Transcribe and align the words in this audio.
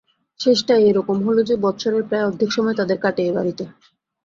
শেষটায় 0.39 0.83
এ 0.83 0.97
রকম 0.97 1.17
হল 1.25 1.37
যে, 1.43 1.55
বৎসরের 1.63 2.03
প্রায় 2.09 2.25
অর্ধেক 2.25 2.49
সময় 2.53 2.75
তাদের 2.79 2.97
কাটে 3.03 3.21
এই 3.23 3.33
বাড়িতে। 3.37 3.63